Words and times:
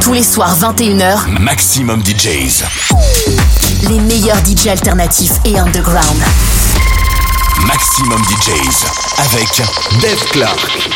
Tous 0.00 0.12
les 0.12 0.22
soirs 0.22 0.56
21h, 0.58 1.38
Maximum 1.40 2.02
DJs. 2.04 2.64
Les 3.88 4.00
meilleurs 4.00 4.38
DJs 4.44 4.68
alternatifs 4.70 5.32
et 5.44 5.58
underground. 5.58 6.22
Maximum 7.66 8.20
DJs 8.24 8.86
avec 9.18 9.62
Dave 10.00 10.24
Clark. 10.32 10.88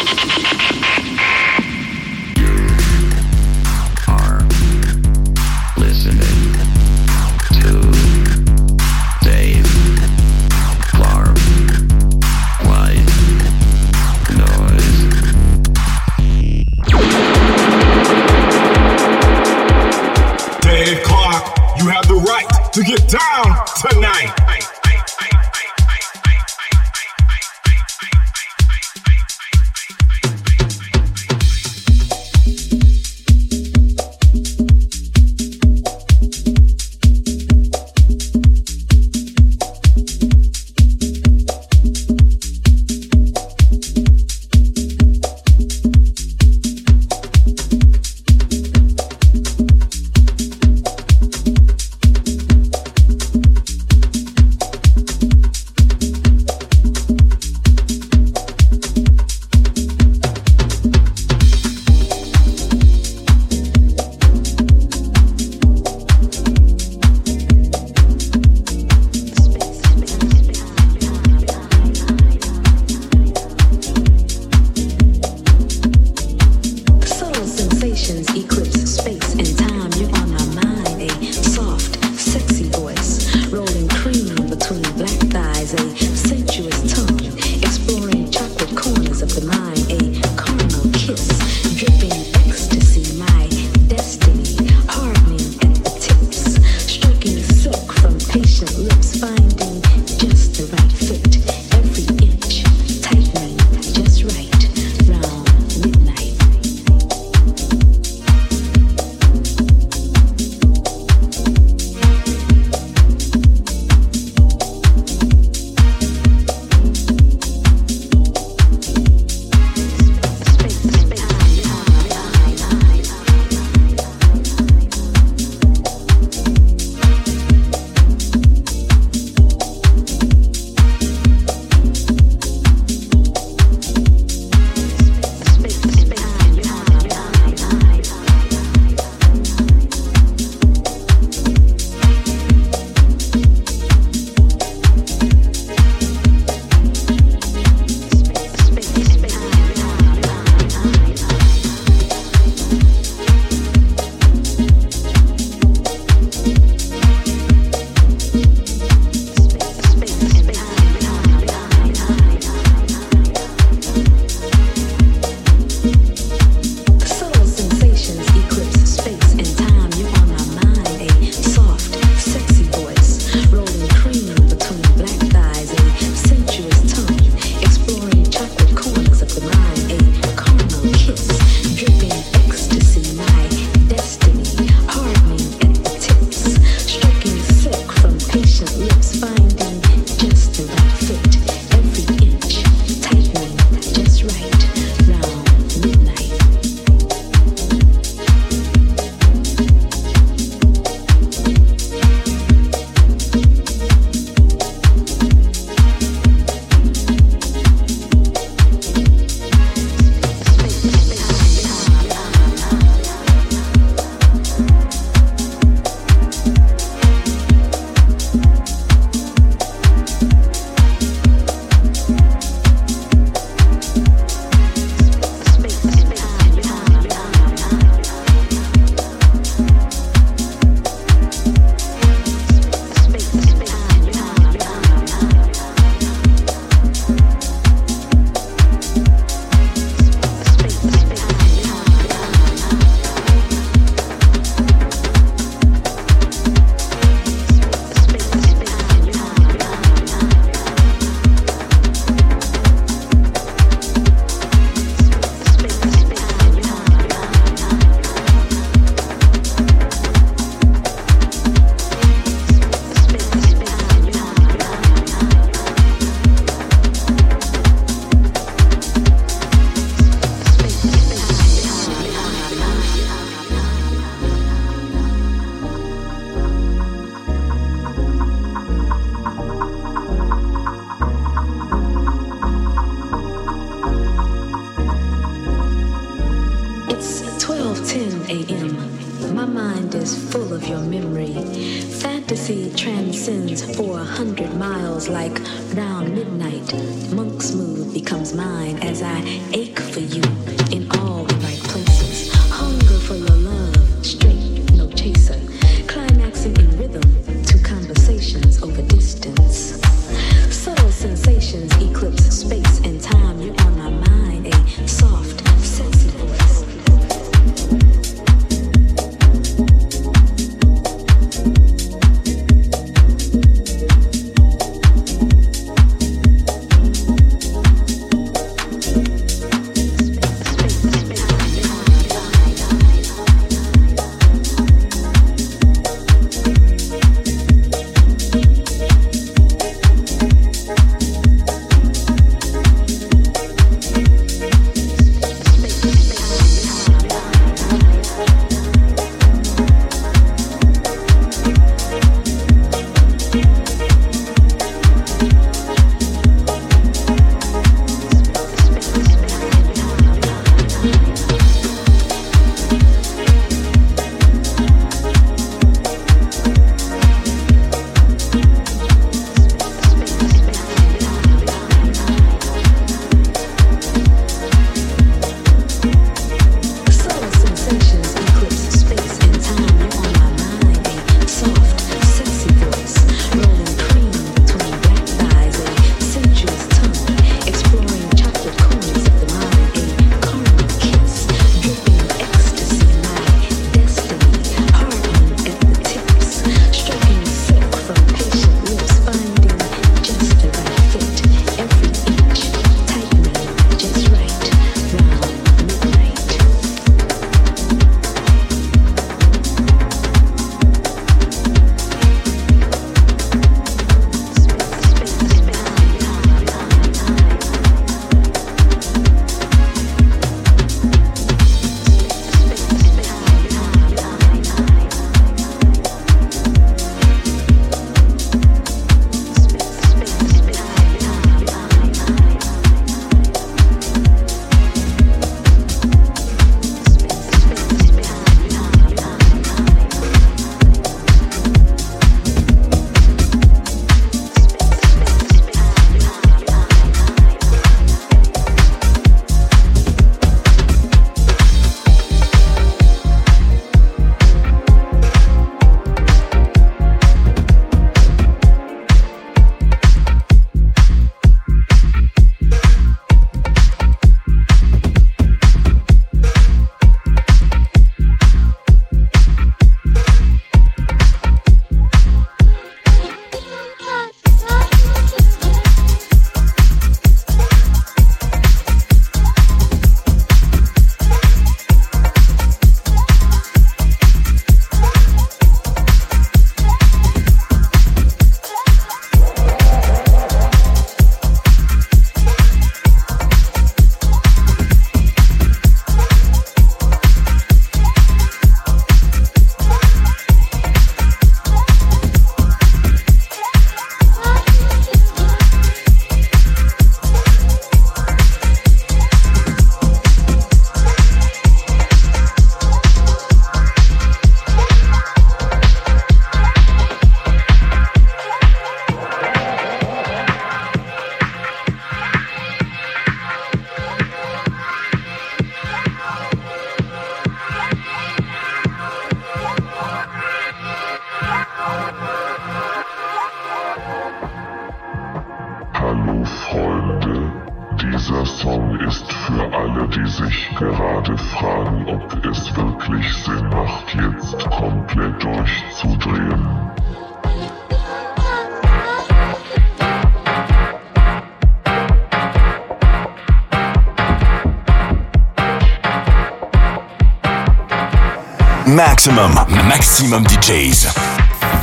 Maximum, 558.66 559.35
maximum 559.69 560.25
DJs. 560.26 560.87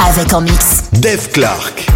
Avec 0.10 0.34
en 0.34 0.41
mix. 0.41 0.84
Dave 0.91 1.29
Clark. 1.32 1.88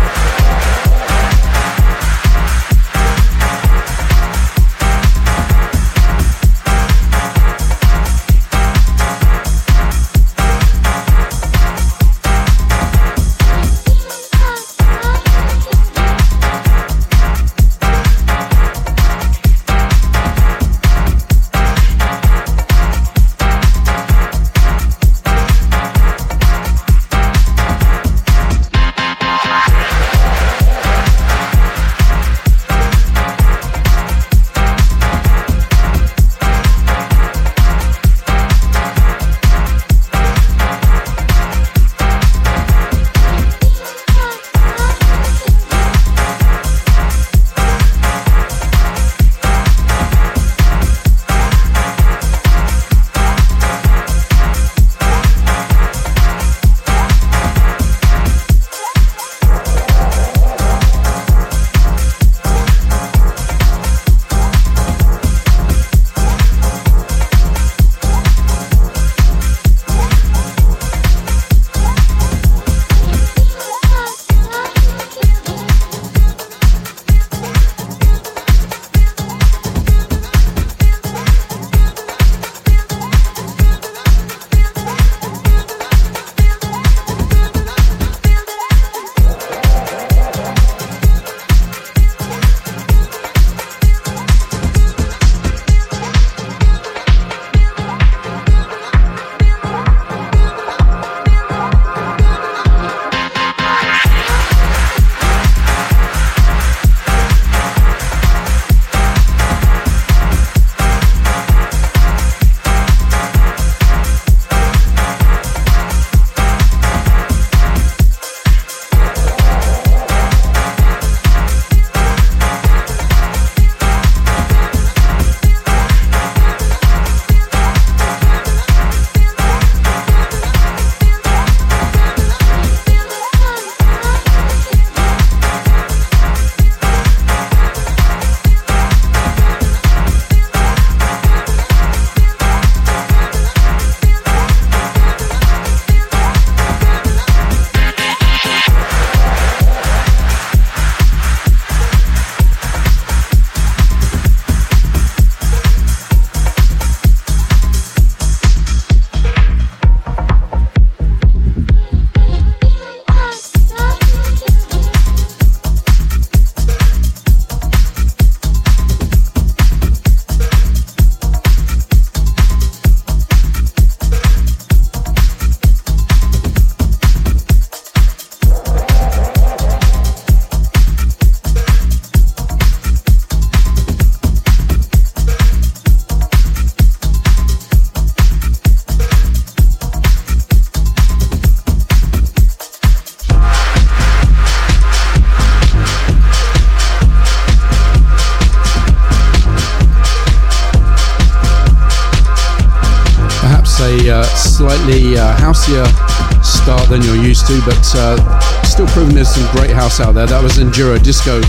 Uh, 207.96 208.64
still 208.64 208.88
proving 208.88 209.16
there's 209.16 209.30
some 209.30 209.50
great 209.56 209.72
house 209.72 210.00
out 210.00 210.14
there. 210.14 210.26
That 210.26 210.42
was 210.42 210.54
Enduro 210.58 211.02
Disco 211.02 211.42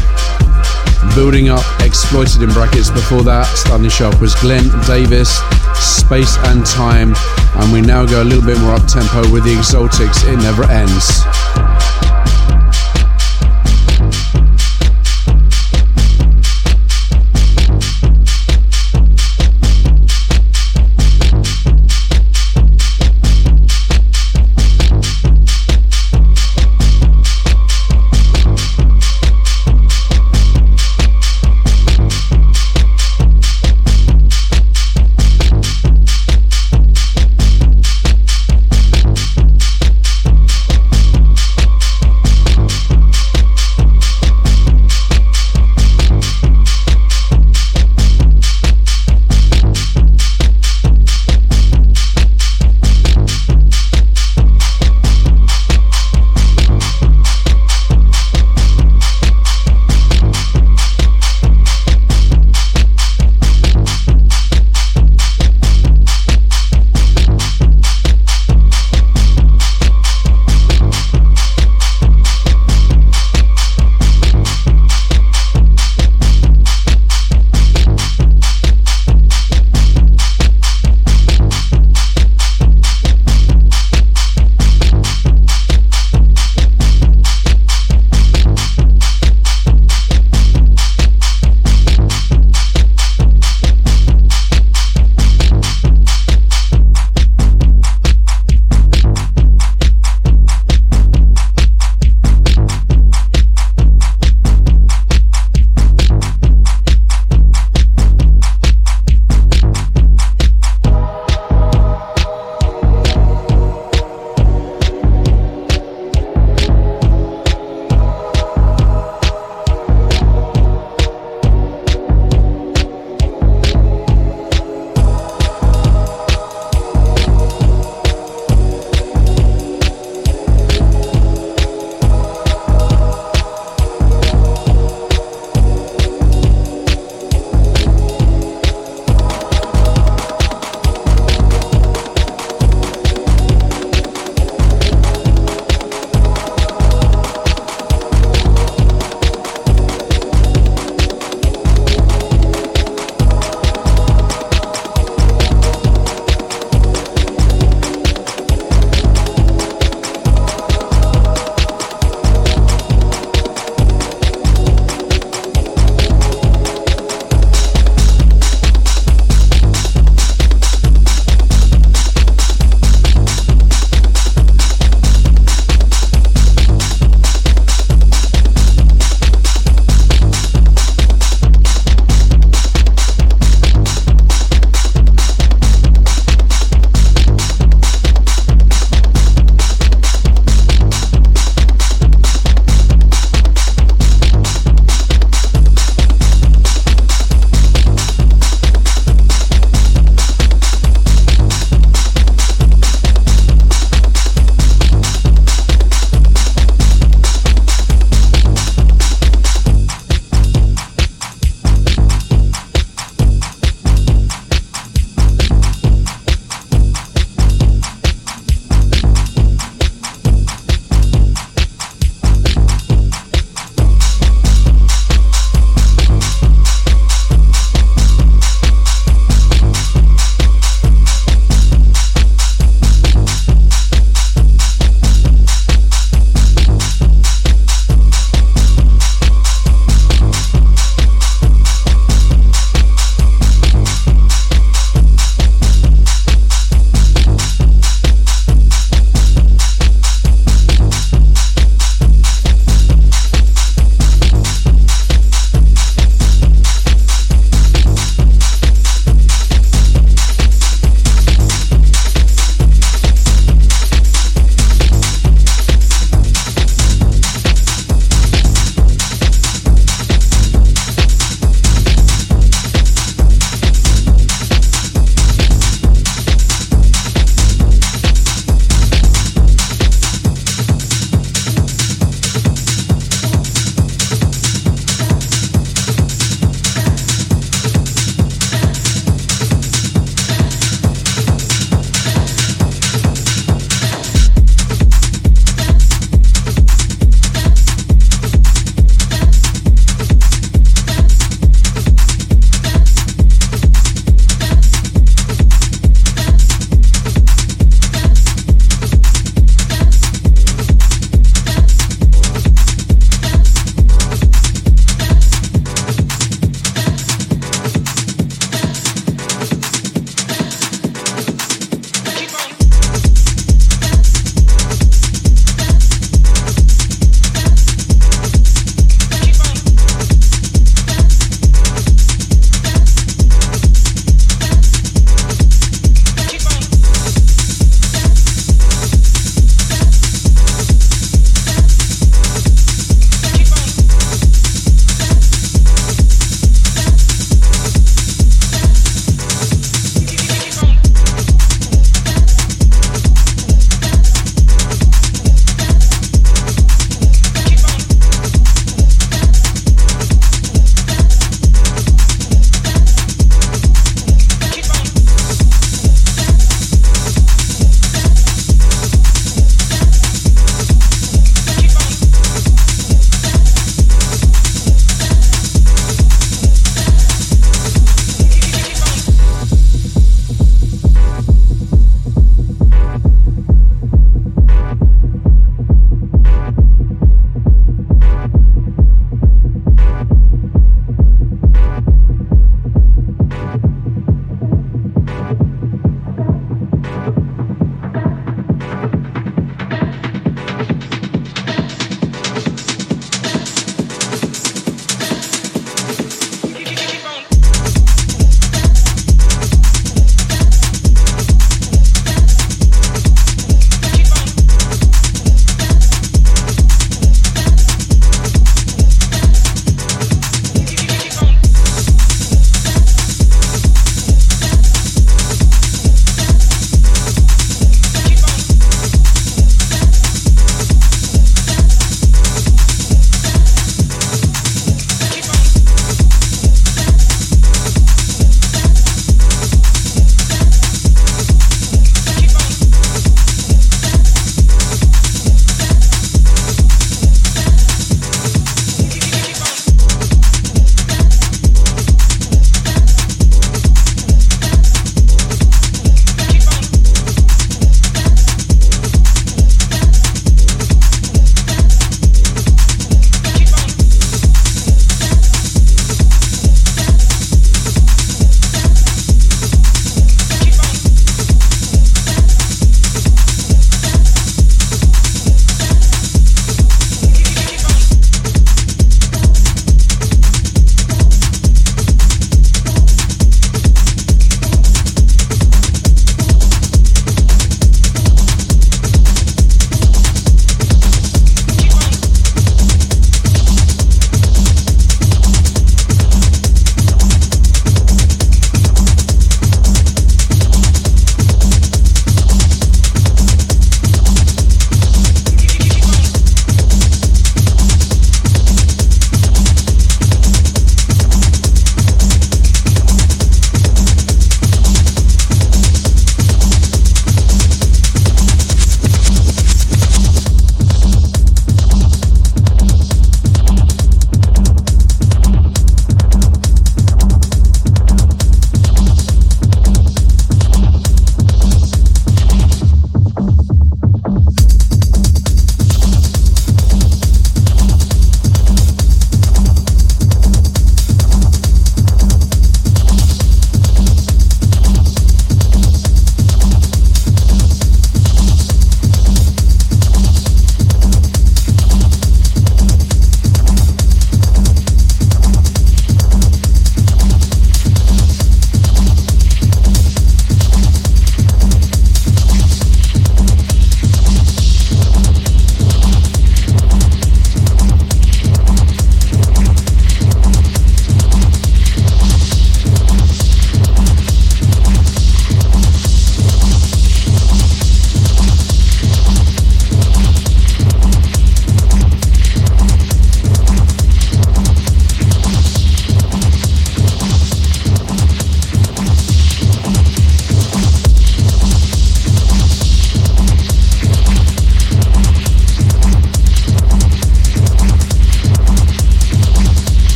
building 1.15 1.49
up, 1.49 1.65
exploited 1.81 2.43
in 2.43 2.51
brackets. 2.51 2.91
Before 2.91 3.23
that, 3.23 3.45
starting 3.57 3.91
up 4.05 4.21
was 4.21 4.35
Glenn 4.37 4.65
Davis, 4.87 5.39
Space 5.75 6.37
and 6.49 6.65
Time, 6.67 7.15
and 7.61 7.73
we 7.73 7.81
now 7.81 8.07
go 8.07 8.23
a 8.23 8.27
little 8.27 8.45
bit 8.45 8.59
more 8.61 8.75
up 8.75 8.87
tempo 8.87 9.31
with 9.31 9.45
the 9.45 9.57
Exotics. 9.57 10.25
It 10.25 10.37
never 10.39 10.65
ends. 10.65 11.25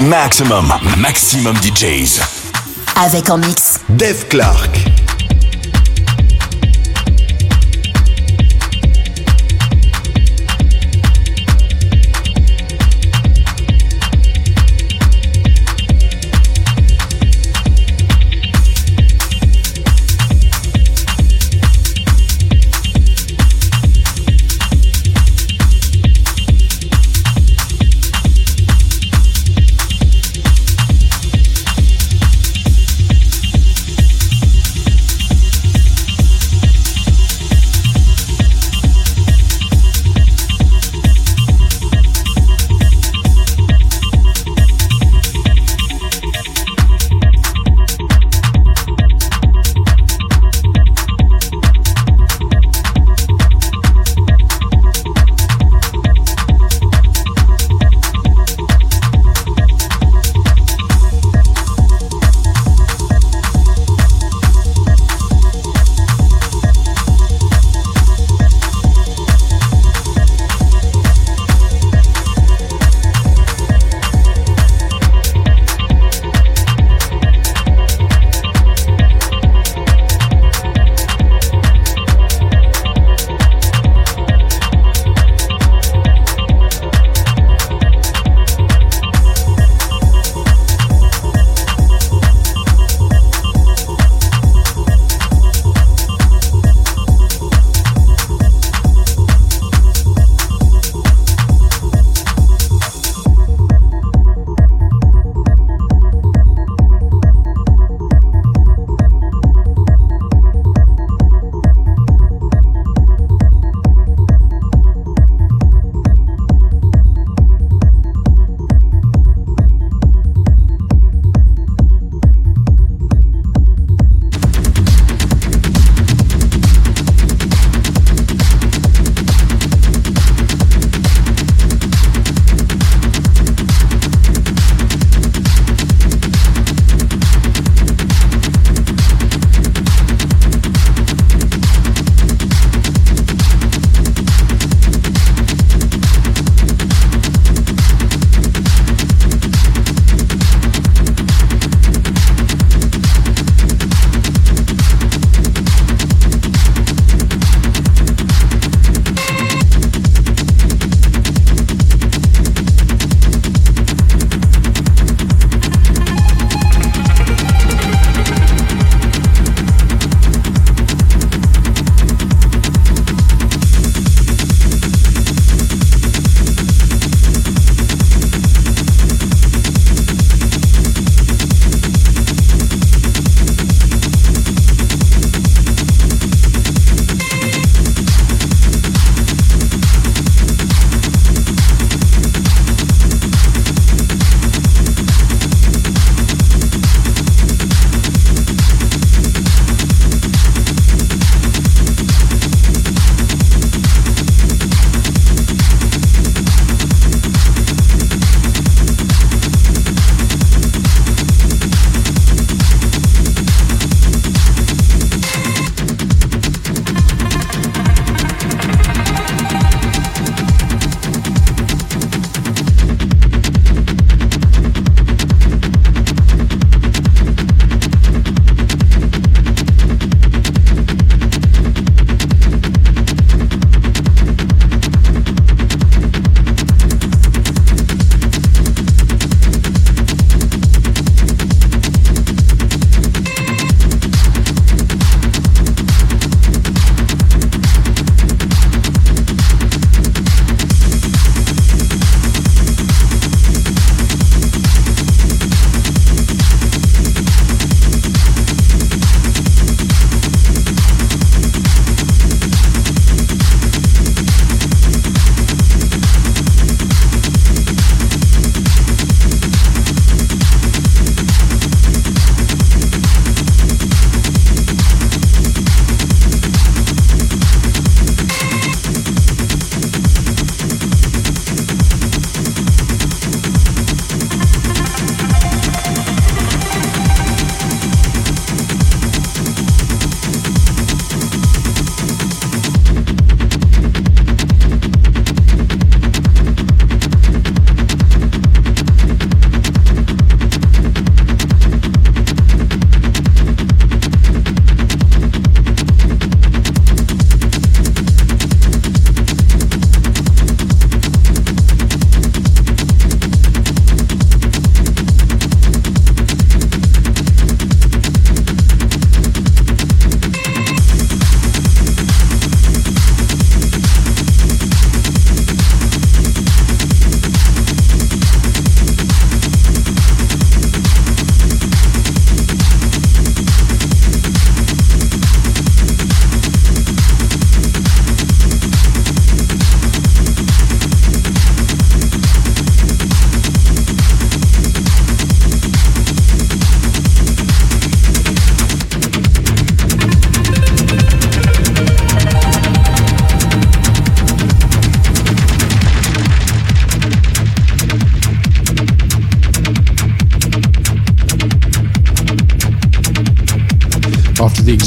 Maximum, 0.00 0.72
maximum 0.96 1.54
DJs. 1.56 2.20
Avec 2.96 3.28
en 3.28 3.36
mix. 3.36 3.78
Dave 3.90 4.26
Clark. 4.28 4.89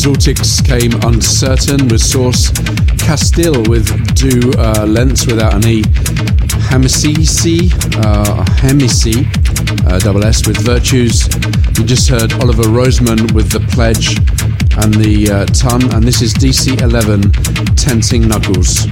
Exotics 0.05 0.59
came 0.59 0.91
Uncertain 1.03 1.87
with 1.87 2.01
Source, 2.01 2.51
Castile 2.99 3.63
with 3.69 3.87
Do 4.15 4.51
uh, 4.57 4.85
without 4.85 5.53
an 5.53 5.65
E, 5.65 5.81
Hemisi, 6.67 7.71
uh, 8.03 8.43
Hemisi, 8.59 9.25
uh, 9.87 9.99
double 9.99 10.25
S 10.25 10.45
with 10.45 10.57
Virtues. 10.57 11.29
You 11.77 11.85
just 11.85 12.09
heard 12.09 12.33
Oliver 12.33 12.63
Rosemann 12.63 13.33
with 13.33 13.49
The 13.49 13.61
Pledge 13.71 14.17
and 14.83 14.93
the 14.93 15.31
uh, 15.31 15.45
Ton, 15.45 15.81
and 15.95 16.03
this 16.03 16.21
is 16.21 16.33
DC 16.33 16.81
11 16.81 17.31
Tensing 17.77 18.27
Knuckles. 18.27 18.85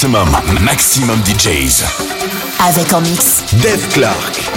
Maximum, 0.00 0.30
maximum 0.62 1.20
DJs. 1.26 1.84
Avec 2.66 2.90
en 2.94 3.02
mix. 3.02 3.44
Dave 3.62 3.86
Clark. 3.88 4.49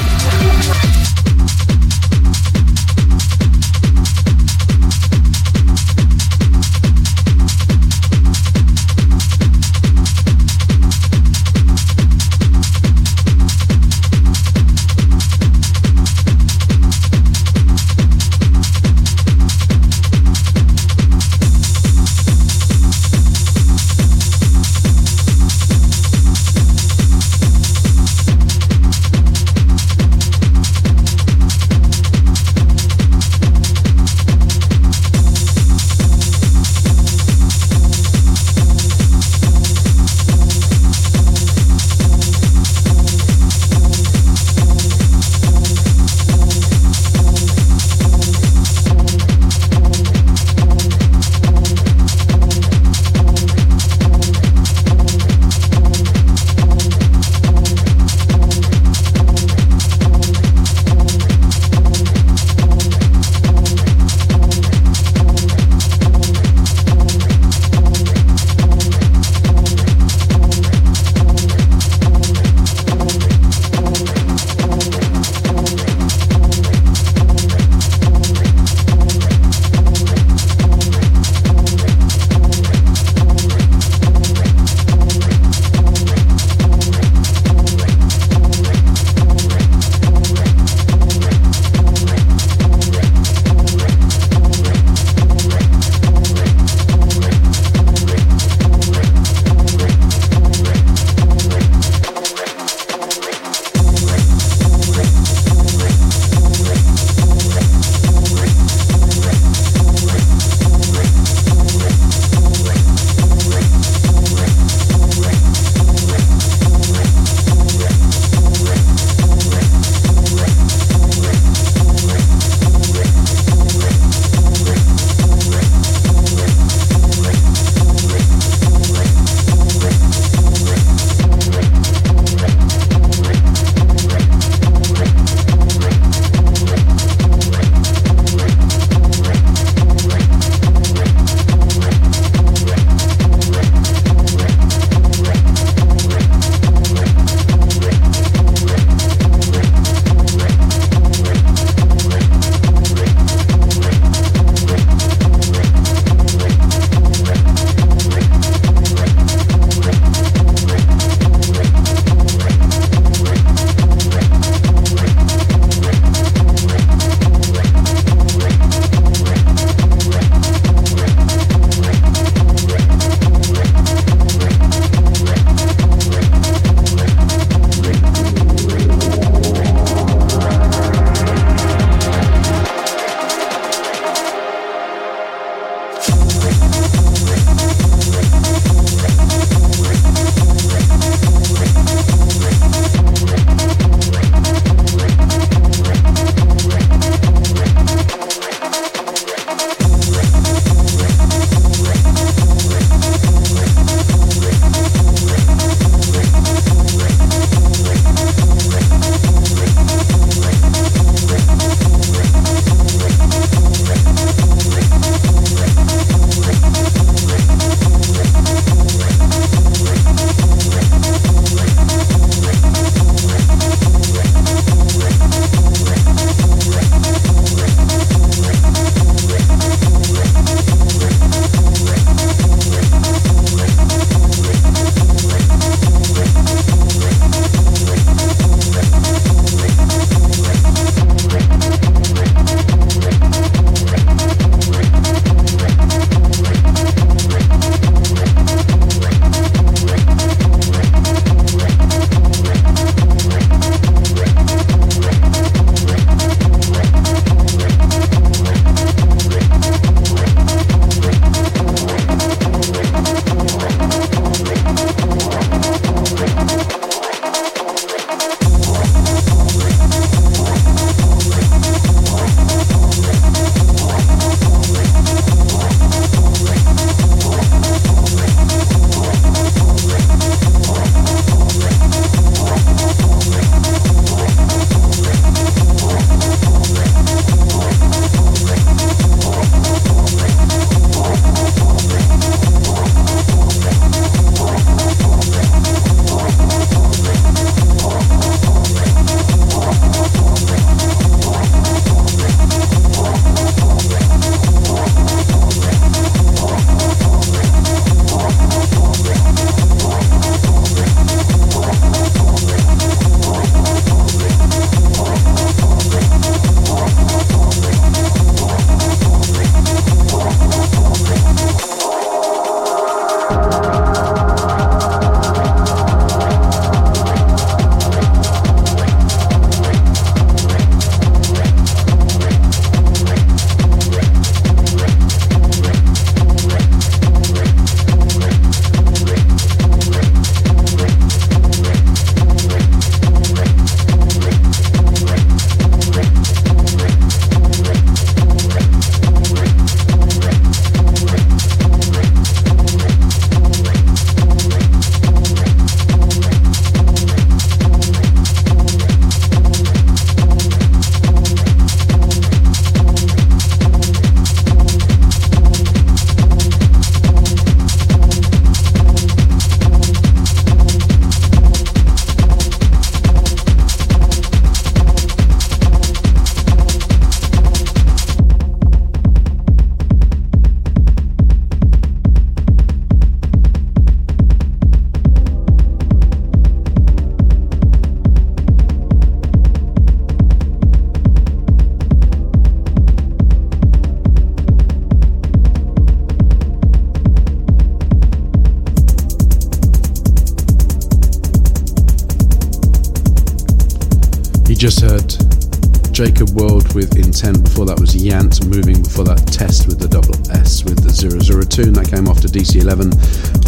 Just 404.63 404.79
heard 404.79 405.91
Jacob 405.91 406.29
World 406.39 406.73
with 406.73 406.95
Intent. 406.95 407.43
Before 407.43 407.65
that 407.65 407.77
was 407.77 407.93
Yant 407.93 408.47
moving. 408.47 408.81
Before 408.81 409.03
that, 409.03 409.19
Test 409.27 409.67
with 409.67 409.77
the 409.77 409.89
double 409.89 410.15
S 410.31 410.63
with 410.63 410.79
the 410.79 410.87
002. 410.87 411.63
And 411.63 411.75
that 411.75 411.89
came 411.91 412.07
after 412.07 412.29
DC11. 412.29 412.95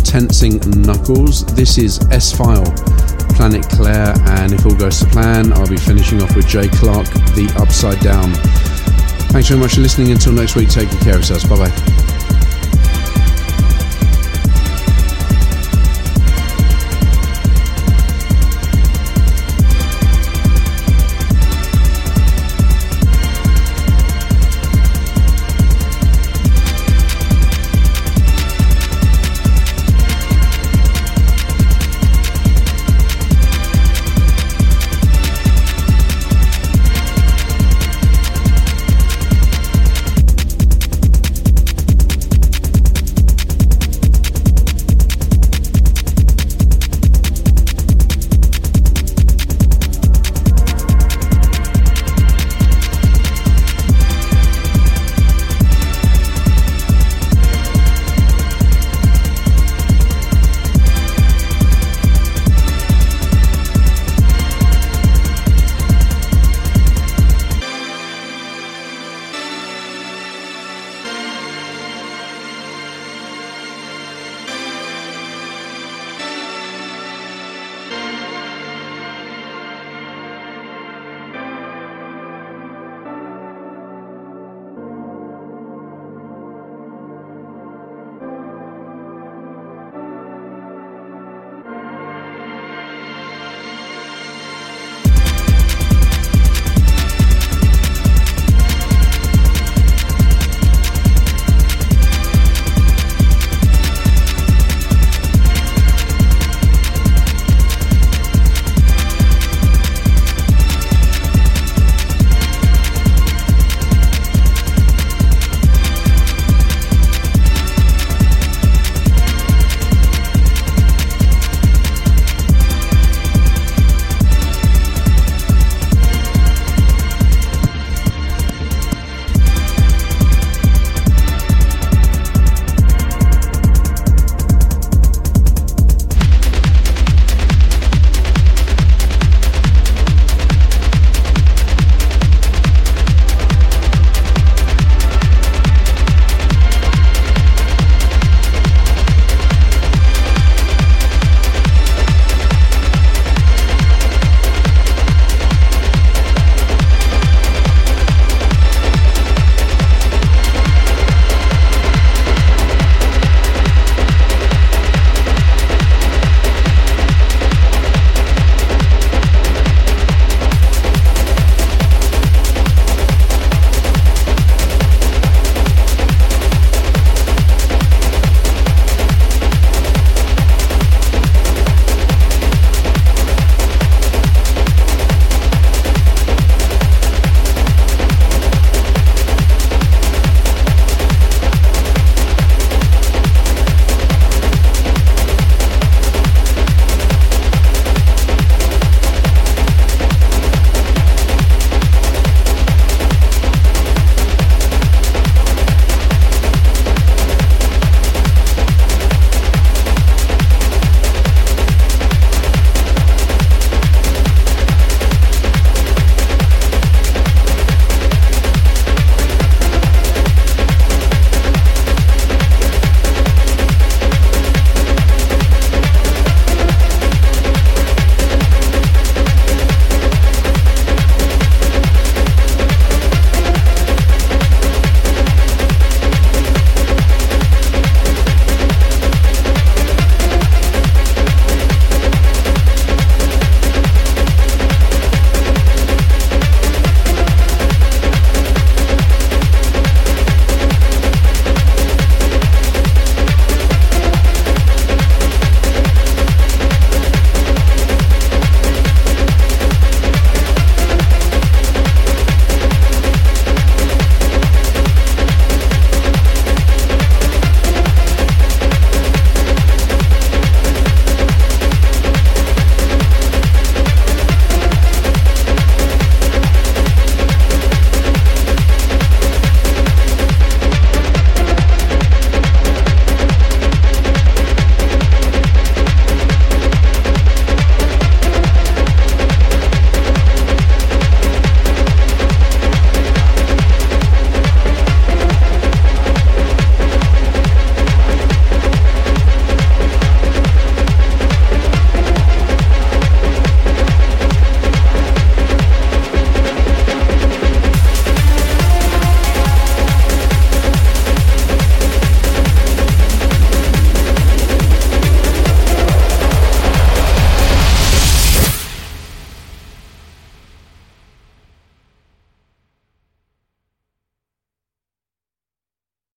Tensing 0.04 0.60
Knuckles. 0.82 1.46
This 1.56 1.78
is 1.78 2.04
S 2.12 2.36
File, 2.36 2.68
Planet 3.32 3.64
Claire. 3.70 4.12
And 4.44 4.52
if 4.52 4.66
all 4.66 4.76
goes 4.76 5.00
to 5.00 5.06
plan, 5.06 5.54
I'll 5.54 5.70
be 5.70 5.78
finishing 5.78 6.22
off 6.22 6.36
with 6.36 6.50
Jay 6.50 6.68
Clark, 6.68 7.08
The 7.32 7.48
Upside 7.64 8.02
Down. 8.02 8.34
Thanks 9.32 9.48
very 9.48 9.62
much 9.62 9.76
for 9.76 9.82
listening. 9.88 10.12
Until 10.12 10.34
next 10.34 10.58
week, 10.58 10.68
take 10.68 10.90
care 11.00 11.16
of 11.16 11.24
yourselves. 11.24 11.48
Bye 11.48 11.70
bye. 11.70 12.15